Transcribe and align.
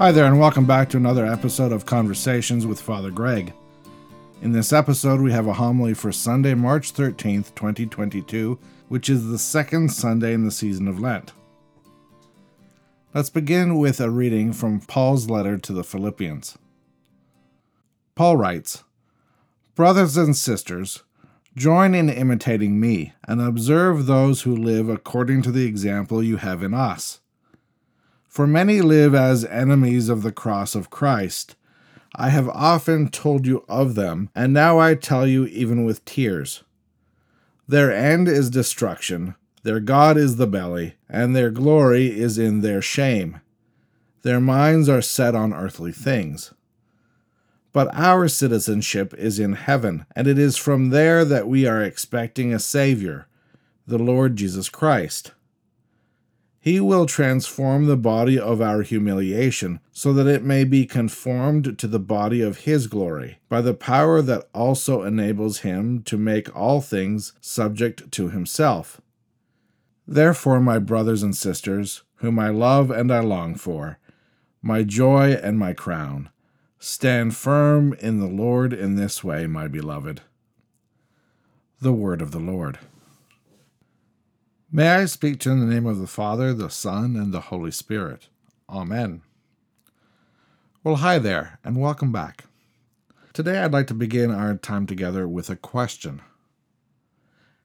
Hi 0.00 0.12
there, 0.12 0.24
and 0.24 0.40
welcome 0.40 0.64
back 0.64 0.88
to 0.88 0.96
another 0.96 1.26
episode 1.26 1.72
of 1.72 1.84
Conversations 1.84 2.66
with 2.66 2.80
Father 2.80 3.10
Greg. 3.10 3.52
In 4.40 4.52
this 4.52 4.72
episode, 4.72 5.20
we 5.20 5.30
have 5.30 5.46
a 5.46 5.52
homily 5.52 5.92
for 5.92 6.10
Sunday, 6.10 6.54
March 6.54 6.94
13th, 6.94 7.54
2022, 7.54 8.58
which 8.88 9.10
is 9.10 9.28
the 9.28 9.36
second 9.36 9.92
Sunday 9.92 10.32
in 10.32 10.46
the 10.46 10.50
season 10.50 10.88
of 10.88 11.00
Lent. 11.00 11.34
Let's 13.12 13.28
begin 13.28 13.76
with 13.76 14.00
a 14.00 14.08
reading 14.08 14.54
from 14.54 14.80
Paul's 14.80 15.28
letter 15.28 15.58
to 15.58 15.72
the 15.74 15.84
Philippians. 15.84 16.56
Paul 18.14 18.38
writes 18.38 18.84
Brothers 19.74 20.16
and 20.16 20.34
sisters, 20.34 21.02
join 21.54 21.94
in 21.94 22.08
imitating 22.08 22.80
me, 22.80 23.12
and 23.28 23.38
observe 23.42 24.06
those 24.06 24.42
who 24.42 24.56
live 24.56 24.88
according 24.88 25.42
to 25.42 25.50
the 25.50 25.66
example 25.66 26.22
you 26.22 26.38
have 26.38 26.62
in 26.62 26.72
us. 26.72 27.19
For 28.30 28.46
many 28.46 28.80
live 28.80 29.12
as 29.12 29.44
enemies 29.44 30.08
of 30.08 30.22
the 30.22 30.30
cross 30.30 30.76
of 30.76 30.88
Christ. 30.88 31.56
I 32.14 32.28
have 32.28 32.48
often 32.48 33.08
told 33.08 33.44
you 33.44 33.64
of 33.68 33.96
them, 33.96 34.30
and 34.36 34.52
now 34.52 34.78
I 34.78 34.94
tell 34.94 35.26
you 35.26 35.46
even 35.46 35.84
with 35.84 36.04
tears. 36.04 36.62
Their 37.66 37.92
end 37.92 38.28
is 38.28 38.48
destruction, 38.48 39.34
their 39.64 39.80
God 39.80 40.16
is 40.16 40.36
the 40.36 40.46
belly, 40.46 40.94
and 41.08 41.34
their 41.34 41.50
glory 41.50 42.20
is 42.20 42.38
in 42.38 42.60
their 42.60 42.80
shame. 42.80 43.40
Their 44.22 44.40
minds 44.40 44.88
are 44.88 45.02
set 45.02 45.34
on 45.34 45.52
earthly 45.52 45.90
things. 45.90 46.54
But 47.72 47.92
our 47.92 48.28
citizenship 48.28 49.12
is 49.14 49.40
in 49.40 49.54
heaven, 49.54 50.06
and 50.14 50.28
it 50.28 50.38
is 50.38 50.56
from 50.56 50.90
there 50.90 51.24
that 51.24 51.48
we 51.48 51.66
are 51.66 51.82
expecting 51.82 52.54
a 52.54 52.60
Savior, 52.60 53.26
the 53.88 53.98
Lord 53.98 54.36
Jesus 54.36 54.68
Christ. 54.68 55.32
He 56.62 56.78
will 56.78 57.06
transform 57.06 57.86
the 57.86 57.96
body 57.96 58.38
of 58.38 58.60
our 58.60 58.82
humiliation 58.82 59.80
so 59.92 60.12
that 60.12 60.26
it 60.26 60.44
may 60.44 60.64
be 60.64 60.84
conformed 60.84 61.78
to 61.78 61.86
the 61.86 61.98
body 61.98 62.42
of 62.42 62.58
His 62.58 62.86
glory, 62.86 63.38
by 63.48 63.62
the 63.62 63.72
power 63.72 64.20
that 64.20 64.46
also 64.52 65.02
enables 65.02 65.60
Him 65.60 66.02
to 66.02 66.18
make 66.18 66.54
all 66.54 66.82
things 66.82 67.32
subject 67.40 68.12
to 68.12 68.28
Himself. 68.28 69.00
Therefore, 70.06 70.60
my 70.60 70.78
brothers 70.78 71.22
and 71.22 71.34
sisters, 71.34 72.02
whom 72.16 72.38
I 72.38 72.50
love 72.50 72.90
and 72.90 73.10
I 73.10 73.20
long 73.20 73.54
for, 73.54 73.98
my 74.60 74.82
joy 74.82 75.32
and 75.32 75.58
my 75.58 75.72
crown, 75.72 76.28
stand 76.78 77.34
firm 77.34 77.94
in 77.94 78.18
the 78.18 78.26
Lord 78.26 78.74
in 78.74 78.96
this 78.96 79.24
way, 79.24 79.46
my 79.46 79.66
beloved. 79.66 80.20
The 81.80 81.94
Word 81.94 82.20
of 82.20 82.32
the 82.32 82.38
Lord. 82.38 82.78
May 84.72 84.88
I 84.88 85.06
speak 85.06 85.40
to 85.40 85.48
you 85.48 85.54
in 85.54 85.60
the 85.60 85.74
name 85.74 85.84
of 85.84 85.98
the 85.98 86.06
Father, 86.06 86.54
the 86.54 86.70
Son, 86.70 87.16
and 87.16 87.34
the 87.34 87.40
Holy 87.40 87.72
Spirit. 87.72 88.28
Amen. 88.68 89.22
Well, 90.84 90.96
hi 90.96 91.18
there, 91.18 91.58
and 91.64 91.80
welcome 91.80 92.12
back. 92.12 92.44
Today 93.32 93.58
I'd 93.58 93.72
like 93.72 93.88
to 93.88 93.94
begin 93.94 94.30
our 94.30 94.56
time 94.56 94.86
together 94.86 95.26
with 95.26 95.50
a 95.50 95.56
question 95.56 96.22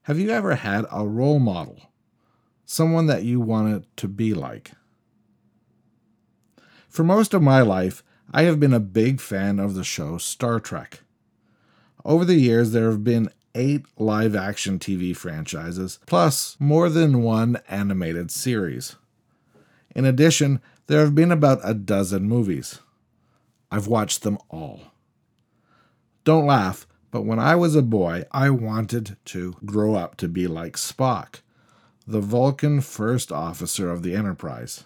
Have 0.03 0.17
you 0.17 0.31
ever 0.31 0.55
had 0.55 0.87
a 0.91 1.05
role 1.05 1.37
model? 1.37 1.91
Someone 2.65 3.05
that 3.05 3.23
you 3.23 3.39
wanted 3.39 3.85
to 3.97 4.07
be 4.07 4.33
like? 4.33 4.71
For 6.89 7.03
most 7.03 7.35
of 7.35 7.43
my 7.43 7.61
life, 7.61 8.01
I 8.33 8.43
have 8.43 8.59
been 8.59 8.73
a 8.73 8.79
big 8.79 9.21
fan 9.21 9.59
of 9.59 9.75
the 9.75 9.83
show 9.83 10.17
Star 10.17 10.59
Trek. 10.59 11.01
Over 12.03 12.25
the 12.25 12.39
years, 12.39 12.71
there 12.71 12.89
have 12.89 13.03
been 13.03 13.29
eight 13.55 13.85
live 13.97 14.35
action 14.35 14.77
TV 14.77 15.15
franchises, 15.15 15.97
plus 16.05 16.55
more 16.59 16.89
than 16.89 17.23
one 17.23 17.59
animated 17.67 18.29
series. 18.29 18.95
In 19.95 20.05
addition, 20.05 20.61
there 20.87 20.99
have 20.99 21.15
been 21.15 21.31
about 21.31 21.59
a 21.63 21.73
dozen 21.73 22.27
movies. 22.27 22.79
I've 23.71 23.87
watched 23.87 24.21
them 24.21 24.37
all. 24.49 24.81
Don't 26.23 26.45
laugh, 26.45 26.85
but 27.11 27.23
when 27.23 27.39
I 27.39 27.55
was 27.55 27.75
a 27.75 27.81
boy, 27.81 28.25
I 28.31 28.49
wanted 28.49 29.17
to 29.25 29.55
grow 29.65 29.95
up 29.95 30.17
to 30.17 30.27
be 30.27 30.47
like 30.47 30.75
Spock, 30.75 31.41
the 32.05 32.21
Vulcan 32.21 32.81
first 32.81 33.31
officer 33.31 33.89
of 33.89 34.03
the 34.03 34.15
Enterprise. 34.15 34.83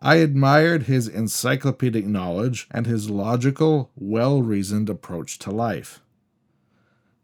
I 0.00 0.16
admired 0.16 0.84
his 0.84 1.08
encyclopedic 1.08 2.06
knowledge 2.06 2.66
and 2.70 2.86
his 2.86 3.08
logical, 3.10 3.90
well 3.96 4.42
reasoned 4.42 4.90
approach 4.90 5.38
to 5.40 5.50
life. 5.50 6.00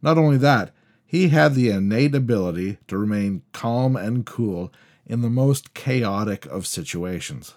Not 0.02 0.18
only 0.18 0.38
that, 0.38 0.72
he 1.04 1.28
had 1.28 1.54
the 1.54 1.70
innate 1.70 2.14
ability 2.14 2.78
to 2.86 2.96
remain 2.96 3.42
calm 3.52 3.96
and 3.96 4.24
cool 4.24 4.72
in 5.06 5.22
the 5.22 5.28
most 5.28 5.74
chaotic 5.74 6.46
of 6.46 6.66
situations. 6.66 7.54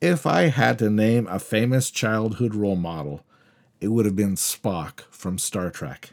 If 0.00 0.26
I 0.26 0.48
had 0.48 0.80
to 0.80 0.90
name 0.90 1.28
a 1.28 1.38
famous 1.38 1.90
childhood 1.90 2.56
role 2.56 2.76
model, 2.76 3.24
it 3.80 3.88
would 3.88 4.04
have 4.04 4.16
been 4.16 4.34
Spock 4.34 5.02
from 5.10 5.38
Star 5.38 5.70
Trek. 5.70 6.10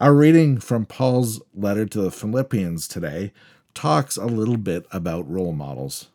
Our 0.00 0.14
reading 0.14 0.58
from 0.58 0.86
Paul's 0.86 1.42
letter 1.52 1.86
to 1.86 2.00
the 2.00 2.12
Philippians 2.12 2.86
today 2.86 3.32
talks 3.74 4.16
a 4.16 4.26
little 4.26 4.56
bit 4.56 4.86
about 4.92 5.28
role 5.28 5.52
models. 5.52 6.10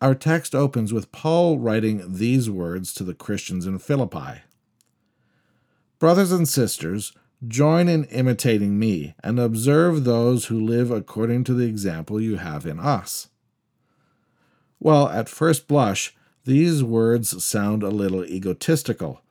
Our 0.00 0.14
text 0.14 0.54
opens 0.54 0.92
with 0.92 1.12
Paul 1.12 1.58
writing 1.58 2.14
these 2.14 2.48
words 2.48 2.94
to 2.94 3.04
the 3.04 3.14
Christians 3.14 3.66
in 3.66 3.78
Philippi 3.78 4.42
Brothers 5.98 6.30
and 6.30 6.48
sisters, 6.48 7.12
join 7.46 7.88
in 7.88 8.04
imitating 8.04 8.78
me, 8.78 9.14
and 9.22 9.40
observe 9.40 10.04
those 10.04 10.46
who 10.46 10.60
live 10.60 10.92
according 10.92 11.42
to 11.44 11.54
the 11.54 11.66
example 11.66 12.20
you 12.20 12.36
have 12.36 12.66
in 12.66 12.78
us. 12.78 13.28
Well, 14.78 15.08
at 15.08 15.28
first 15.28 15.66
blush, 15.66 16.14
these 16.44 16.84
words 16.84 17.42
sound 17.44 17.82
a 17.82 17.88
little 17.88 18.24
egotistical, 18.24 19.22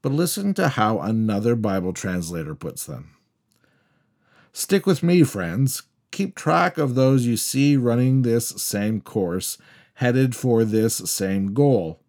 but 0.00 0.12
listen 0.12 0.54
to 0.54 0.70
how 0.70 1.00
another 1.00 1.54
Bible 1.54 1.92
translator 1.92 2.54
puts 2.54 2.86
them. 2.86 3.10
Stick 4.52 4.86
with 4.86 5.02
me, 5.02 5.24
friends. 5.24 5.82
Keep 6.10 6.34
track 6.34 6.78
of 6.78 6.94
those 6.94 7.26
you 7.26 7.36
see 7.36 7.76
running 7.76 8.22
this 8.22 8.48
same 8.48 9.02
course, 9.02 9.58
headed 9.94 10.34
for 10.34 10.64
this 10.64 10.96
same 10.96 11.52
goal. 11.52 12.00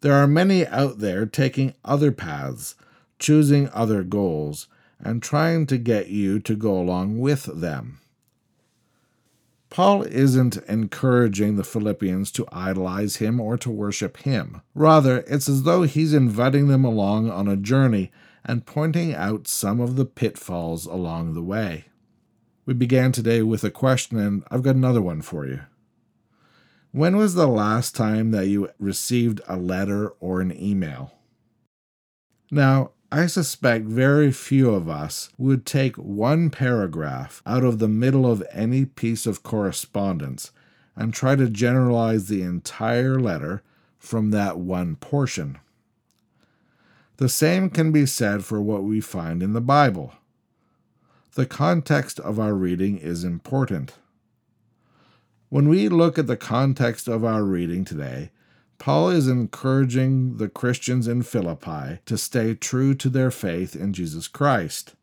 There 0.00 0.14
are 0.14 0.26
many 0.26 0.66
out 0.66 1.00
there 1.00 1.26
taking 1.26 1.74
other 1.84 2.12
paths 2.12 2.76
choosing 3.20 3.68
other 3.68 4.02
goals, 4.02 4.66
and 4.98 5.22
trying 5.22 5.66
to 5.66 5.78
get 5.78 6.08
you 6.08 6.40
to 6.40 6.56
go 6.56 6.76
along 6.78 7.20
with 7.20 7.44
them. 7.44 8.00
Paul 9.70 10.02
isn't 10.02 10.56
encouraging 10.68 11.54
the 11.54 11.62
Philippians 11.62 12.32
to 12.32 12.48
idolize 12.50 13.16
him 13.16 13.40
or 13.40 13.56
to 13.58 13.70
worship 13.70 14.16
him. 14.18 14.62
Rather, 14.74 15.18
it's 15.28 15.48
as 15.48 15.62
though 15.62 15.82
he's 15.82 16.12
inviting 16.12 16.66
them 16.66 16.84
along 16.84 17.30
on 17.30 17.46
a 17.46 17.56
journey 17.56 18.10
and 18.44 18.66
pointing 18.66 19.14
out 19.14 19.46
some 19.46 19.80
of 19.80 19.94
the 19.94 20.04
pitfalls 20.04 20.86
along 20.86 21.34
the 21.34 21.42
way. 21.42 21.84
We 22.66 22.74
began 22.74 23.12
today 23.12 23.42
with 23.42 23.62
a 23.62 23.70
question, 23.70 24.18
and 24.18 24.42
I've 24.50 24.62
got 24.62 24.74
another 24.74 25.02
one 25.02 25.22
for 25.22 25.46
you. 25.46 25.60
When 26.90 27.16
was 27.16 27.34
the 27.34 27.46
last 27.46 27.94
time 27.94 28.32
that 28.32 28.48
you 28.48 28.70
received 28.80 29.40
a 29.46 29.56
letter 29.56 30.08
or 30.18 30.40
an 30.40 30.52
email? 30.60 31.12
Now, 32.50 32.90
I 33.12 33.26
suspect 33.26 33.86
very 33.86 34.30
few 34.30 34.70
of 34.70 34.88
us 34.88 35.30
would 35.36 35.66
take 35.66 35.96
one 35.96 36.48
paragraph 36.48 37.42
out 37.44 37.64
of 37.64 37.80
the 37.80 37.88
middle 37.88 38.30
of 38.30 38.46
any 38.52 38.84
piece 38.84 39.26
of 39.26 39.42
correspondence 39.42 40.52
and 40.94 41.12
try 41.12 41.34
to 41.34 41.50
generalize 41.50 42.28
the 42.28 42.42
entire 42.42 43.18
letter 43.18 43.62
from 43.98 44.30
that 44.30 44.58
one 44.58 44.94
portion. 44.94 45.58
The 47.16 47.28
same 47.28 47.68
can 47.68 47.90
be 47.90 48.06
said 48.06 48.44
for 48.44 48.60
what 48.60 48.84
we 48.84 49.00
find 49.00 49.42
in 49.42 49.54
the 49.54 49.60
Bible. 49.60 50.14
The 51.34 51.46
context 51.46 52.20
of 52.20 52.38
our 52.38 52.54
reading 52.54 52.96
is 52.96 53.24
important. 53.24 53.94
When 55.48 55.68
we 55.68 55.88
look 55.88 56.16
at 56.16 56.28
the 56.28 56.36
context 56.36 57.08
of 57.08 57.24
our 57.24 57.42
reading 57.42 57.84
today, 57.84 58.30
Paul 58.80 59.10
is 59.10 59.28
encouraging 59.28 60.38
the 60.38 60.48
Christians 60.48 61.06
in 61.06 61.22
Philippi 61.22 61.98
to 62.06 62.16
stay 62.16 62.54
true 62.54 62.94
to 62.94 63.10
their 63.10 63.30
faith 63.30 63.76
in 63.76 63.92
Jesus 63.92 64.26
Christ. 64.26 64.94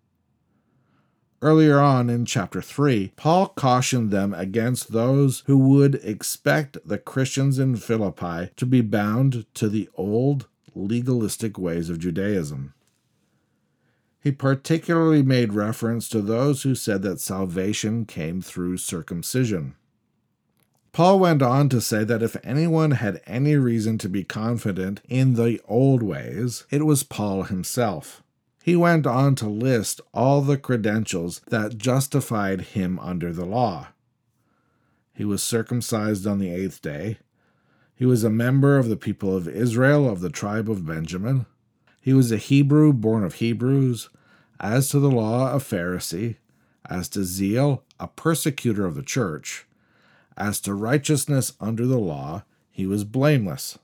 Earlier 1.43 1.79
on 1.79 2.09
in 2.09 2.25
chapter 2.25 2.59
3, 2.59 3.13
Paul 3.15 3.49
cautioned 3.49 4.09
them 4.09 4.33
against 4.33 4.91
those 4.91 5.43
who 5.45 5.59
would 5.59 5.95
expect 6.03 6.79
the 6.83 6.97
Christians 6.97 7.59
in 7.59 7.75
Philippi 7.75 8.49
to 8.55 8.65
be 8.65 8.81
bound 8.81 9.45
to 9.53 9.69
the 9.69 9.87
old 9.93 10.47
legalistic 10.73 11.59
ways 11.59 11.91
of 11.91 11.99
Judaism. 11.99 12.73
He 14.19 14.31
particularly 14.31 15.21
made 15.21 15.53
reference 15.53 16.09
to 16.09 16.23
those 16.23 16.63
who 16.63 16.73
said 16.73 17.03
that 17.03 17.21
salvation 17.21 18.05
came 18.05 18.41
through 18.41 18.77
circumcision. 18.77 19.75
Paul 20.97 21.19
went 21.19 21.43
on 21.43 21.69
to 21.69 21.79
say 21.79 22.03
that 22.05 22.23
if 22.23 22.35
anyone 22.43 22.89
had 22.89 23.21
any 23.27 23.55
reason 23.55 23.99
to 23.99 24.09
be 24.09 24.23
confident 24.23 24.99
in 25.07 25.35
the 25.35 25.61
old 25.67 26.01
ways, 26.01 26.65
it 26.71 26.87
was 26.87 27.03
Paul 27.03 27.43
himself. 27.43 28.23
He 28.63 28.75
went 28.75 29.05
on 29.05 29.35
to 29.35 29.47
list 29.47 30.01
all 30.11 30.41
the 30.41 30.57
credentials 30.57 31.41
that 31.49 31.77
justified 31.77 32.61
him 32.61 32.97
under 32.97 33.31
the 33.31 33.45
law. 33.45 33.89
He 35.13 35.23
was 35.23 35.43
circumcised 35.43 36.25
on 36.25 36.39
the 36.39 36.49
eighth 36.49 36.81
day, 36.81 37.19
He 37.93 38.07
was 38.07 38.23
a 38.23 38.31
member 38.31 38.79
of 38.79 38.89
the 38.89 38.97
people 38.97 39.37
of 39.37 39.47
Israel 39.47 40.09
of 40.09 40.21
the 40.21 40.31
tribe 40.31 40.67
of 40.67 40.87
Benjamin. 40.87 41.45
He 42.01 42.13
was 42.13 42.31
a 42.31 42.37
Hebrew 42.37 42.91
born 42.91 43.23
of 43.23 43.35
Hebrews. 43.35 44.09
As 44.59 44.89
to 44.89 44.99
the 44.99 45.11
law, 45.11 45.53
a 45.53 45.57
Pharisee. 45.57 46.37
As 46.89 47.07
to 47.09 47.23
zeal, 47.23 47.83
a 47.99 48.07
persecutor 48.07 48.87
of 48.87 48.95
the 48.95 49.03
church. 49.03 49.67
As 50.37 50.59
to 50.61 50.75
righteousness 50.75 51.53
under 51.59 51.87
the 51.87 51.97
law, 51.97 52.43
he 52.69 52.85
was 52.85 53.03
blameless. 53.03 53.79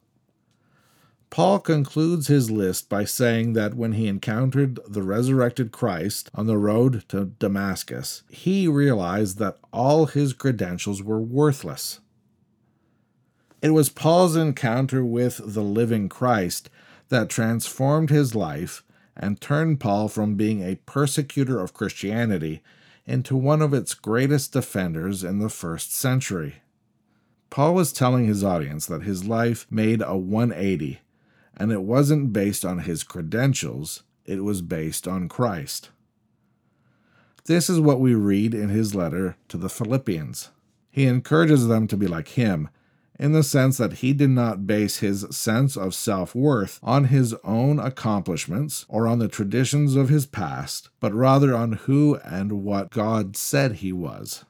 Paul 1.31 1.59
concludes 1.59 2.27
his 2.27 2.51
list 2.51 2.89
by 2.89 3.05
saying 3.05 3.53
that 3.53 3.73
when 3.73 3.93
he 3.93 4.07
encountered 4.07 4.77
the 4.87 5.01
resurrected 5.01 5.71
Christ 5.71 6.29
on 6.35 6.45
the 6.45 6.59
road 6.59 7.05
to 7.09 7.31
Damascus, 7.39 8.21
he 8.29 8.67
realized 8.67 9.39
that 9.39 9.57
all 9.71 10.05
his 10.05 10.33
credentials 10.33 11.01
were 11.01 11.19
worthless. 11.19 12.01
It 13.63 13.71
was 13.71 13.89
Paul's 13.89 14.35
encounter 14.35 15.03
with 15.03 15.41
the 15.43 15.63
living 15.63 16.07
Christ 16.07 16.69
that 17.09 17.29
transformed 17.29 18.11
his 18.11 18.35
life 18.35 18.83
and 19.17 19.41
turned 19.41 19.79
Paul 19.79 20.09
from 20.09 20.35
being 20.35 20.61
a 20.61 20.75
persecutor 20.85 21.59
of 21.59 21.73
Christianity 21.73 22.61
into 23.05 23.35
one 23.35 23.61
of 23.61 23.73
its 23.73 23.93
greatest 23.93 24.53
defenders 24.53 25.23
in 25.23 25.39
the 25.39 25.49
first 25.49 25.93
century. 25.93 26.55
Paul 27.49 27.75
was 27.75 27.93
telling 27.93 28.25
his 28.25 28.43
audience 28.43 28.85
that 28.87 29.03
his 29.03 29.25
life 29.25 29.67
made 29.69 30.01
a 30.01 30.17
180 30.17 30.99
and 31.55 31.71
it 31.71 31.83
wasn't 31.83 32.33
based 32.33 32.65
on 32.65 32.79
his 32.79 33.03
credentials, 33.03 34.03
it 34.25 34.43
was 34.43 34.61
based 34.61 35.07
on 35.07 35.29
Christ. 35.29 35.89
This 37.45 37.69
is 37.69 37.79
what 37.79 37.99
we 37.99 38.15
read 38.15 38.53
in 38.53 38.69
his 38.69 38.95
letter 38.95 39.35
to 39.49 39.57
the 39.57 39.69
Philippians. 39.69 40.49
He 40.89 41.05
encourages 41.05 41.67
them 41.67 41.87
to 41.87 41.97
be 41.97 42.07
like 42.07 42.29
him 42.29 42.69
in 43.19 43.31
the 43.31 43.43
sense 43.43 43.77
that 43.77 43.93
he 43.93 44.13
did 44.13 44.29
not 44.29 44.65
base 44.65 44.97
his 44.97 45.25
sense 45.29 45.77
of 45.77 45.93
self 45.93 46.33
worth 46.33 46.79
on 46.81 47.05
his 47.05 47.35
own 47.43 47.79
accomplishments 47.79 48.85
or 48.89 49.07
on 49.07 49.19
the 49.19 49.27
traditions 49.27 49.95
of 49.95 50.09
his 50.09 50.25
past, 50.25 50.89
but 50.99 51.13
rather 51.13 51.55
on 51.55 51.73
who 51.73 52.15
and 52.23 52.63
what 52.63 52.89
God 52.89 53.37
said 53.37 53.73
he 53.73 53.93
was. 53.93 54.45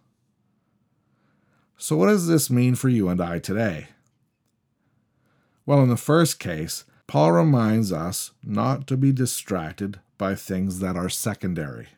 So, 1.77 1.97
what 1.97 2.07
does 2.07 2.27
this 2.27 2.49
mean 2.49 2.75
for 2.75 2.89
you 2.89 3.09
and 3.09 3.21
I 3.21 3.39
today? 3.39 3.89
Well, 5.65 5.81
in 5.81 5.89
the 5.89 5.97
first 5.97 6.39
case, 6.39 6.85
Paul 7.07 7.33
reminds 7.33 7.91
us 7.91 8.31
not 8.43 8.87
to 8.87 8.97
be 8.97 9.11
distracted 9.11 9.99
by 10.17 10.35
things 10.35 10.79
that 10.79 10.95
are 10.95 11.09
secondary. 11.09 11.89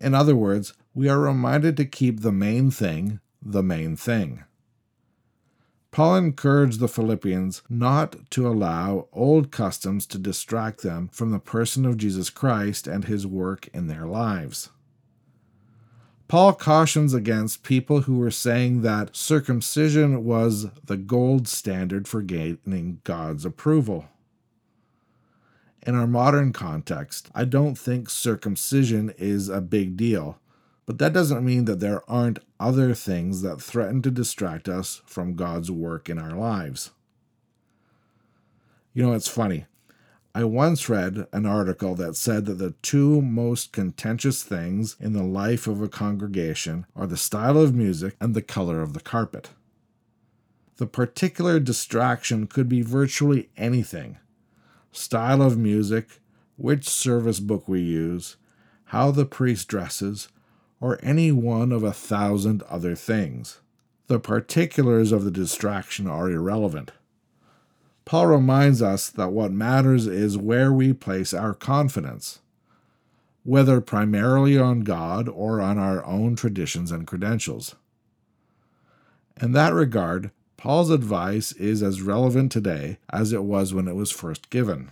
In 0.00 0.14
other 0.14 0.34
words, 0.36 0.74
we 0.94 1.08
are 1.08 1.20
reminded 1.20 1.76
to 1.76 1.84
keep 1.84 2.20
the 2.20 2.32
main 2.32 2.70
thing 2.70 3.20
the 3.46 3.62
main 3.62 3.96
thing. 3.96 4.42
Paul 5.96 6.16
encouraged 6.16 6.78
the 6.78 6.88
Philippians 6.88 7.62
not 7.70 8.30
to 8.32 8.46
allow 8.46 9.08
old 9.14 9.50
customs 9.50 10.04
to 10.08 10.18
distract 10.18 10.82
them 10.82 11.08
from 11.08 11.30
the 11.30 11.38
person 11.38 11.86
of 11.86 11.96
Jesus 11.96 12.28
Christ 12.28 12.86
and 12.86 13.06
his 13.06 13.26
work 13.26 13.68
in 13.68 13.86
their 13.86 14.04
lives. 14.04 14.68
Paul 16.28 16.52
cautions 16.52 17.14
against 17.14 17.62
people 17.62 18.02
who 18.02 18.18
were 18.18 18.30
saying 18.30 18.82
that 18.82 19.16
circumcision 19.16 20.22
was 20.22 20.66
the 20.84 20.98
gold 20.98 21.48
standard 21.48 22.06
for 22.06 22.20
gaining 22.20 23.00
God's 23.02 23.46
approval. 23.46 24.04
In 25.86 25.94
our 25.94 26.06
modern 26.06 26.52
context, 26.52 27.30
I 27.34 27.46
don't 27.46 27.78
think 27.78 28.10
circumcision 28.10 29.14
is 29.16 29.48
a 29.48 29.62
big 29.62 29.96
deal, 29.96 30.38
but 30.86 30.98
that 30.98 31.12
doesn't 31.12 31.44
mean 31.44 31.64
that 31.64 31.80
there 31.80 32.08
aren't 32.08 32.38
other 32.60 32.94
things 32.94 33.42
that 33.42 33.60
threaten 33.60 34.00
to 34.02 34.10
distract 34.10 34.68
us 34.68 35.02
from 35.04 35.34
God's 35.34 35.70
work 35.70 36.08
in 36.08 36.18
our 36.18 36.34
lives. 36.34 36.92
You 38.94 39.02
know, 39.02 39.12
it's 39.12 39.28
funny. 39.28 39.66
I 40.34 40.44
once 40.44 40.88
read 40.88 41.26
an 41.32 41.44
article 41.44 41.94
that 41.96 42.14
said 42.14 42.44
that 42.46 42.58
the 42.58 42.74
two 42.82 43.20
most 43.20 43.72
contentious 43.72 44.42
things 44.42 44.96
in 45.00 45.12
the 45.12 45.22
life 45.22 45.66
of 45.66 45.80
a 45.80 45.88
congregation 45.88 46.86
are 46.94 47.06
the 47.06 47.16
style 47.16 47.58
of 47.58 47.74
music 47.74 48.16
and 48.20 48.34
the 48.34 48.42
color 48.42 48.80
of 48.80 48.92
the 48.92 49.00
carpet. 49.00 49.50
The 50.76 50.86
particular 50.86 51.58
distraction 51.58 52.46
could 52.46 52.68
be 52.68 52.82
virtually 52.82 53.48
anything 53.56 54.18
style 54.92 55.42
of 55.42 55.58
music, 55.58 56.20
which 56.56 56.88
service 56.88 57.40
book 57.40 57.68
we 57.68 57.80
use, 57.80 58.36
how 58.84 59.10
the 59.10 59.26
priest 59.26 59.68
dresses, 59.68 60.28
or 60.80 60.98
any 61.02 61.32
one 61.32 61.72
of 61.72 61.82
a 61.82 61.92
thousand 61.92 62.62
other 62.64 62.94
things. 62.94 63.60
The 64.08 64.20
particulars 64.20 65.12
of 65.12 65.24
the 65.24 65.30
distraction 65.30 66.06
are 66.06 66.30
irrelevant. 66.30 66.92
Paul 68.04 68.28
reminds 68.28 68.82
us 68.82 69.10
that 69.10 69.32
what 69.32 69.50
matters 69.50 70.06
is 70.06 70.38
where 70.38 70.72
we 70.72 70.92
place 70.92 71.34
our 71.34 71.54
confidence, 71.54 72.38
whether 73.42 73.80
primarily 73.80 74.56
on 74.56 74.80
God 74.80 75.28
or 75.28 75.60
on 75.60 75.76
our 75.76 76.04
own 76.04 76.36
traditions 76.36 76.92
and 76.92 77.06
credentials. 77.06 77.74
In 79.40 79.52
that 79.52 79.74
regard, 79.74 80.30
Paul's 80.56 80.90
advice 80.90 81.52
is 81.52 81.82
as 81.82 82.00
relevant 82.00 82.52
today 82.52 82.98
as 83.10 83.32
it 83.32 83.42
was 83.42 83.74
when 83.74 83.88
it 83.88 83.94
was 83.96 84.10
first 84.10 84.50
given. 84.50 84.90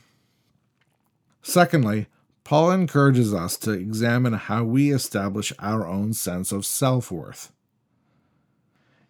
Secondly, 1.41 2.07
Paul 2.45 2.73
encourages 2.73 3.33
us 3.33 3.57
to 3.59 3.73
examine 3.73 4.35
how 4.35 4.65
we 4.65 4.93
establish 4.93 5.53
our 5.59 5.87
own 5.87 6.13
sense 6.13 6.53
of 6.53 6.67
self 6.67 7.11
worth. 7.11 7.51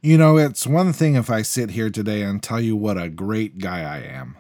You 0.01 0.17
know, 0.19 0.37
it's 0.37 0.67
one 0.67 0.93
thing 0.93 1.17
if 1.17 1.29
I 1.29 1.43
sit 1.43 1.71
here 1.71 1.91
today 1.91 2.23
and 2.23 2.41
tell 2.41 2.61
you 2.61 2.77
what 2.77 2.97
a 2.97 3.09
great 3.09 3.59
guy 3.59 3.81
I 3.81 4.03
am. 4.03 4.37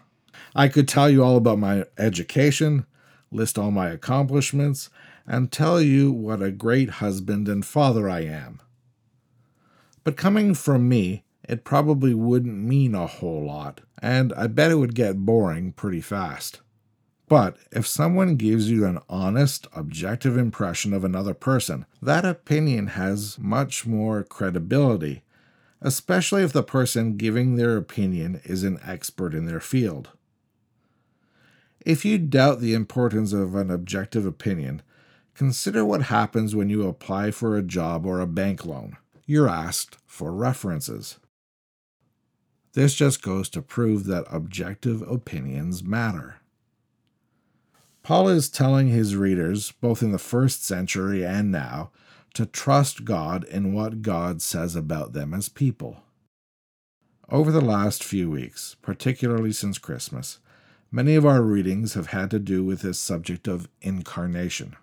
I 0.55 0.69
could 0.69 0.87
tell 0.87 1.11
you 1.11 1.25
all 1.25 1.37
about 1.37 1.58
my 1.58 1.87
education, 1.99 2.87
list 3.32 3.58
all 3.58 3.73
my 3.73 3.88
accomplishments, 3.91 4.91
and 5.26 5.50
tell 5.50 5.81
you 5.81 6.12
what 6.12 6.41
a 6.41 6.52
great 6.52 6.91
husband 6.91 7.49
and 7.49 7.67
father 7.67 8.08
I 8.08 8.20
am. 8.20 8.61
But 10.05 10.17
coming 10.17 10.55
from 10.55 10.88
me, 10.88 11.25
it 11.49 11.64
probably 11.64 12.14
wouldn't 12.14 12.55
mean 12.55 12.94
a 12.94 13.06
whole 13.06 13.44
lot, 13.44 13.81
and 14.00 14.32
I 14.35 14.46
bet 14.46 14.70
it 14.70 14.76
would 14.76 14.94
get 14.94 15.26
boring 15.26 15.73
pretty 15.73 16.00
fast. 16.00 16.61
But 17.29 17.56
if 17.73 17.87
someone 17.87 18.37
gives 18.37 18.71
you 18.71 18.85
an 18.85 19.00
honest, 19.09 19.67
objective 19.75 20.37
impression 20.37 20.93
of 20.93 21.05
another 21.05 21.35
person, 21.35 21.87
that 22.03 22.25
opinion 22.25 22.88
has 22.88 23.38
much 23.38 23.87
more 23.87 24.22
credibility 24.22 25.22
especially 25.84 26.43
if 26.43 26.53
the 26.53 26.63
person 26.63 27.19
giving 27.19 27.55
their 27.55 27.77
opinion 27.77 28.41
is 28.44 28.65
an 28.65 28.81
expert 28.82 29.34
in 29.34 29.44
their 29.44 29.60
field. 29.60 30.08
If 31.84 32.06
you 32.06 32.17
doubt 32.17 32.60
the 32.60 32.72
importance 32.72 33.34
of 33.34 33.55
an 33.55 33.70
objective 33.70 34.25
opinion, 34.25 34.81
consider 35.34 35.84
what 35.84 36.05
happens 36.05 36.56
when 36.56 36.70
you 36.70 36.89
apply 36.89 37.31
for 37.32 37.56
a 37.56 37.63
job 37.63 38.06
or 38.06 38.20
a 38.20 38.27
bank 38.27 38.65
loan. 38.65 38.96
You're 39.27 39.49
asked 39.49 39.99
for 40.06 40.32
references. 40.32 41.19
This 42.72 42.94
just 42.94 43.20
goes 43.20 43.51
to 43.51 43.60
prove 43.60 44.05
that 44.05 44.25
objective 44.31 45.03
opinions 45.03 45.84
matter. 45.84 46.37
Paul 48.05 48.29
is 48.29 48.51
telling 48.51 48.89
his 48.89 49.17
readers, 49.17 49.73
both 49.81 50.03
in 50.03 50.13
the 50.13 50.19
first 50.19 50.63
century 50.63 51.25
and 51.25 51.51
now, 51.51 51.91
to 52.34 52.44
trust 52.44 53.06
God 53.06 53.44
in 53.44 53.73
what 53.73 54.03
God 54.03 54.43
says 54.43 54.77
about 54.77 55.15
them 55.15 55.32
as 55.32 55.49
people. 55.49 56.03
Over 57.31 57.51
the 57.51 57.63
last 57.63 58.05
few 58.05 58.31
weeks, 58.31 58.77
particularly 58.82 59.53
since 59.53 59.79
Christmas, 59.79 60.39
many 60.93 61.15
of 61.15 61.25
our 61.25 61.41
readings 61.41 61.94
have 61.94 62.08
had 62.08 62.31
to 62.32 62.39
do 62.39 62.63
with 62.63 62.82
this 62.82 62.99
subject 62.99 63.49
of 63.49 63.70
incarnation. 63.81 64.77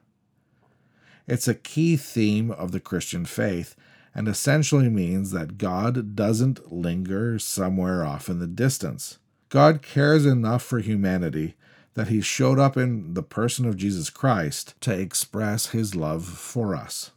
It's 1.27 1.47
a 1.47 1.53
key 1.53 1.97
theme 1.97 2.49
of 2.49 2.71
the 2.71 2.79
Christian 2.79 3.25
faith 3.25 3.75
and 4.15 4.27
essentially 4.27 4.89
means 4.89 5.29
that 5.29 5.59
God 5.59 6.15
doesn't 6.15 6.73
linger 6.73 7.37
somewhere 7.37 8.03
off 8.03 8.29
in 8.29 8.39
the 8.39 8.47
distance. 8.47 9.19
God 9.49 9.83
cares 9.83 10.25
enough 10.25 10.63
for 10.63 10.79
humanity 10.79 11.53
that 11.93 12.07
he 12.07 12.21
showed 12.21 12.59
up 12.59 12.77
in 12.77 13.13
the 13.13 13.23
person 13.23 13.65
of 13.65 13.77
Jesus 13.77 14.09
Christ 14.09 14.75
to 14.81 14.93
express 14.93 15.67
his 15.67 15.95
love 15.95 16.25
for 16.25 16.75
us. 16.75 17.11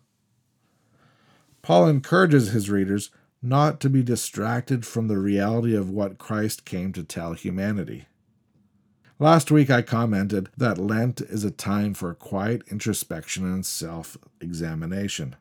Paul 1.62 1.88
encourages 1.88 2.50
his 2.50 2.68
readers 2.68 3.10
not 3.40 3.80
to 3.80 3.90
be 3.90 4.02
distracted 4.02 4.86
from 4.86 5.08
the 5.08 5.18
reality 5.18 5.74
of 5.74 5.90
what 5.90 6.18
Christ 6.18 6.64
came 6.64 6.92
to 6.92 7.04
tell 7.04 7.34
humanity. 7.34 8.06
Last 9.18 9.50
week 9.50 9.70
I 9.70 9.82
commented 9.82 10.48
that 10.56 10.78
Lent 10.78 11.20
is 11.20 11.44
a 11.44 11.50
time 11.50 11.94
for 11.94 12.12
quiet 12.14 12.62
introspection 12.70 13.44
and 13.44 13.64
self 13.64 14.16
examination. 14.40 15.36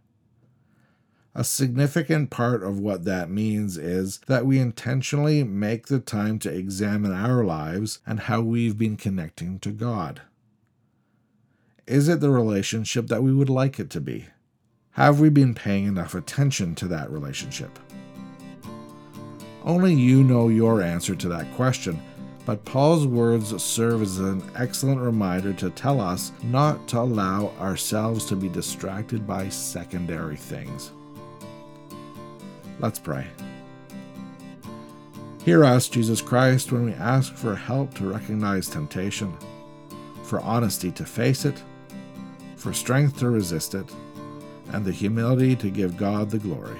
A 1.36 1.44
significant 1.44 2.30
part 2.30 2.62
of 2.62 2.80
what 2.80 3.06
that 3.06 3.28
means 3.28 3.76
is 3.76 4.20
that 4.28 4.46
we 4.46 4.60
intentionally 4.60 5.44
make 5.44 5.88
the 5.88 6.00
time 6.00 6.38
to 6.40 6.54
examine 6.54 7.12
our 7.12 7.44
lives 7.44 8.00
and 8.06 8.20
how 8.20 8.42
we've 8.42 8.78
been 8.78 8.98
connecting 8.98 9.58
to 9.60 9.72
God. 9.72 10.22
Is 11.88 12.08
it 12.08 12.20
the 12.20 12.30
relationship 12.30 13.08
that 13.08 13.24
we 13.24 13.34
would 13.34 13.50
like 13.50 13.80
it 13.80 13.90
to 13.92 14.02
be? 14.02 14.28
Have 14.92 15.20
we 15.20 15.30
been 15.30 15.56
paying 15.56 15.86
enough 15.88 16.14
attention 16.14 16.76
to 16.76 16.88
that 16.90 17.10
relationship? 17.10 17.80
Only 19.64 19.96
you 19.96 20.24
know 20.24 20.50
your 20.50 20.84
answer 20.84 21.16
to 21.16 21.30
that 21.30 21.52
question, 21.56 22.00
but 22.46 22.64
Paul's 22.64 23.08
words 23.08 23.60
serve 23.64 24.04
as 24.04 24.20
an 24.20 24.44
excellent 24.56 25.02
reminder 25.02 25.52
to 25.54 25.72
tell 25.72 26.00
us 26.00 26.32
not 26.44 26.88
to 26.90 27.00
allow 27.00 27.48
ourselves 27.60 28.26
to 28.26 28.36
be 28.36 28.50
distracted 28.50 29.26
by 29.26 29.50
secondary 29.50 30.36
things. 30.36 30.92
Let's 32.80 33.00
pray. 33.00 33.28
Hear 35.44 35.66
us, 35.66 35.90
Jesus 35.90 36.22
Christ, 36.22 36.72
when 36.72 36.86
we 36.86 36.94
ask 36.94 37.34
for 37.34 37.56
help 37.56 37.94
to 37.96 38.10
recognize 38.10 38.70
temptation, 38.70 39.38
for 40.24 40.40
honesty 40.40 40.92
to 40.92 41.06
face 41.06 41.44
it, 41.44 41.62
for 42.56 42.72
strength 42.72 43.18
to 43.20 43.30
resist 43.30 43.76
it, 43.76 43.94
and 44.72 44.86
the 44.86 44.92
humility 44.92 45.56
to 45.58 45.70
give 45.70 45.98
God 45.98 46.30
the 46.30 46.40
glory. 46.40 46.80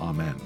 Amen. 0.00 0.36